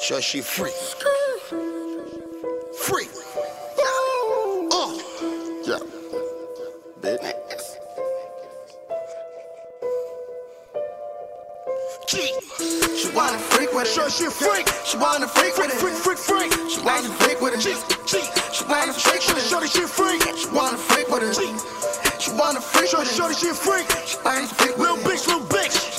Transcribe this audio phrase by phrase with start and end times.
[0.00, 0.72] Sure, she free.
[2.74, 3.08] Free.
[4.72, 5.78] oh, Yeah.
[7.02, 7.76] bitch.
[12.08, 13.90] She, wanna freak with it.
[13.92, 14.66] Sure, she freak.
[14.84, 15.78] She wanna freak with it.
[15.78, 16.52] Freak, freak, freak.
[16.70, 17.62] She wanna freak with it.
[17.62, 17.74] She,
[18.06, 19.48] she, wanna freak with it.
[19.48, 20.22] Sure, she freak.
[20.36, 21.34] She wanna freak with it.
[21.36, 21.48] She,
[22.24, 23.14] she wanna freak with it.
[23.14, 23.86] Sure, she freak.
[24.06, 24.92] She wanna freak with it.
[24.92, 25.89] Little bitch, little bitch.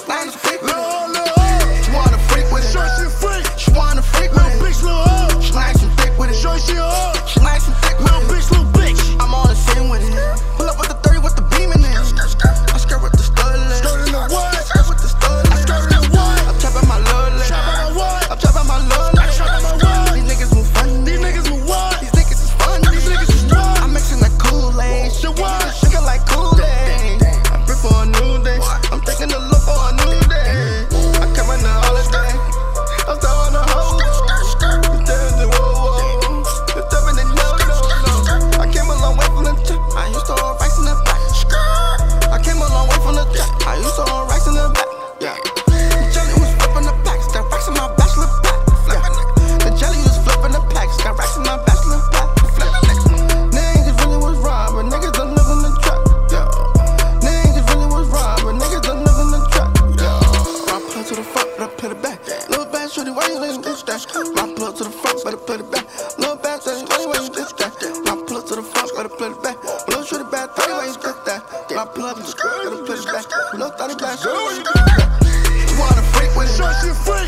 [63.40, 64.32] waist, waist, get that.
[64.36, 65.86] My plug to the front, better put it back.
[66.18, 68.02] Little bad touch, waist, waist, get that.
[68.06, 69.58] My plug to the front, better put it back.
[69.88, 71.42] Little shorty bad, thirty waist, get that.
[71.72, 73.26] My plug to the front, better put it back.
[73.54, 75.10] Little thirty bad, shorty, get that.
[75.70, 76.58] You wanna freak with it?
[76.58, 77.21] Shut your freak.